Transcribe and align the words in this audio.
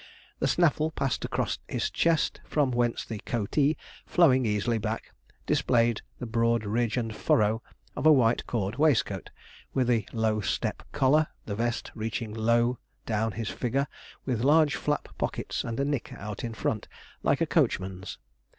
The 0.39 0.47
snaffle 0.47 0.89
passed 0.89 1.25
across 1.25 1.59
his 1.67 1.91
chest, 1.91 2.41
from 2.43 2.71
whence 2.71 3.05
the 3.05 3.19
coatee, 3.19 3.77
flowing 4.03 4.47
easily 4.47 4.79
back, 4.79 5.13
displayed 5.45 6.01
the 6.17 6.25
broad 6.25 6.65
ridge 6.65 6.97
and 6.97 7.15
furrow 7.15 7.61
of 7.95 8.07
a 8.07 8.11
white 8.11 8.47
cord 8.47 8.77
waistcoat, 8.77 9.29
with 9.75 9.91
a 9.91 10.07
low 10.11 10.41
step 10.41 10.81
collar, 10.91 11.27
the 11.45 11.53
vest 11.53 11.91
reaching 11.93 12.33
low 12.33 12.79
down 13.05 13.33
his 13.33 13.49
figure, 13.49 13.85
with 14.25 14.41
large 14.43 14.73
flap 14.73 15.07
pockets 15.19 15.63
and 15.63 15.79
a 15.79 15.85
nick 15.85 16.11
out 16.13 16.43
in 16.43 16.55
front, 16.55 16.87
like 17.21 17.39
a 17.39 17.45
coachman's. 17.45 18.17